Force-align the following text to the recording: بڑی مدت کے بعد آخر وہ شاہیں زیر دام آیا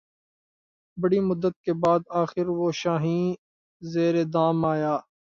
بڑی 0.97 1.19
مدت 1.19 1.55
کے 1.65 1.73
بعد 1.83 2.01
آخر 2.21 2.45
وہ 2.49 2.71
شاہیں 2.81 3.25
زیر 3.81 4.15
دام 4.33 4.65
آیا 4.65 4.93